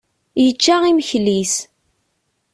[0.43, 1.55] Yečča imekli-is.